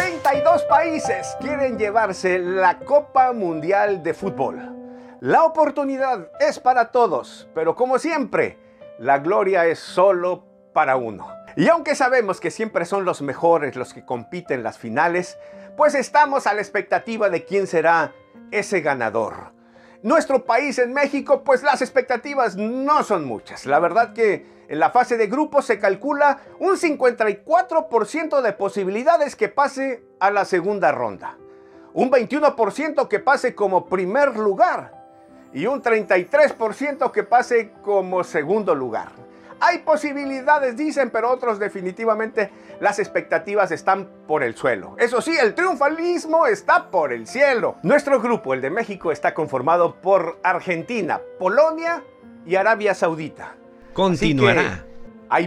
32 0.00 0.62
países 0.64 1.36
quieren 1.42 1.78
llevarse 1.78 2.38
la 2.38 2.78
Copa 2.78 3.34
Mundial 3.34 4.02
de 4.02 4.14
Fútbol. 4.14 4.58
La 5.20 5.44
oportunidad 5.44 6.30
es 6.40 6.58
para 6.58 6.90
todos, 6.90 7.50
pero 7.54 7.74
como 7.74 7.98
siempre, 7.98 8.58
la 8.98 9.18
gloria 9.18 9.66
es 9.66 9.78
solo 9.78 10.46
para 10.72 10.96
uno. 10.96 11.28
Y 11.54 11.68
aunque 11.68 11.94
sabemos 11.94 12.40
que 12.40 12.50
siempre 12.50 12.86
son 12.86 13.04
los 13.04 13.20
mejores 13.20 13.76
los 13.76 13.92
que 13.92 14.06
compiten 14.06 14.62
las 14.62 14.78
finales, 14.78 15.36
pues 15.76 15.94
estamos 15.94 16.46
a 16.46 16.54
la 16.54 16.62
expectativa 16.62 17.28
de 17.28 17.44
quién 17.44 17.66
será 17.66 18.14
ese 18.52 18.80
ganador. 18.80 19.52
Nuestro 20.02 20.46
país 20.46 20.78
en 20.78 20.94
México, 20.94 21.42
pues 21.44 21.62
las 21.62 21.82
expectativas 21.82 22.56
no 22.56 23.02
son 23.02 23.26
muchas. 23.26 23.66
La 23.66 23.78
verdad 23.80 24.14
que 24.14 24.46
en 24.68 24.78
la 24.78 24.90
fase 24.90 25.18
de 25.18 25.26
grupos 25.26 25.66
se 25.66 25.78
calcula 25.78 26.38
un 26.58 26.76
54% 26.76 28.40
de 28.40 28.52
posibilidades 28.54 29.36
que 29.36 29.48
pase 29.48 30.02
a 30.18 30.30
la 30.30 30.46
segunda 30.46 30.90
ronda. 30.90 31.36
Un 31.92 32.10
21% 32.10 33.08
que 33.08 33.18
pase 33.18 33.54
como 33.54 33.88
primer 33.88 34.38
lugar 34.38 34.92
y 35.52 35.66
un 35.66 35.82
33% 35.82 37.10
que 37.10 37.24
pase 37.24 37.72
como 37.82 38.24
segundo 38.24 38.74
lugar. 38.74 39.29
Hay 39.60 39.78
posibilidades, 39.78 40.76
dicen, 40.76 41.10
pero 41.10 41.30
otros 41.30 41.58
definitivamente 41.58 42.50
las 42.80 42.98
expectativas 42.98 43.70
están 43.70 44.08
por 44.26 44.42
el 44.42 44.56
suelo. 44.56 44.96
Eso 44.98 45.20
sí, 45.20 45.36
el 45.36 45.54
triunfalismo 45.54 46.46
está 46.46 46.90
por 46.90 47.12
el 47.12 47.26
cielo. 47.26 47.76
Nuestro 47.82 48.20
grupo, 48.20 48.54
el 48.54 48.62
de 48.62 48.70
México, 48.70 49.12
está 49.12 49.34
conformado 49.34 50.00
por 50.00 50.40
Argentina, 50.42 51.20
Polonia 51.38 52.02
y 52.46 52.56
Arabia 52.56 52.94
Saudita. 52.94 53.54
Continuará. 53.92 54.84
Hay 55.28 55.46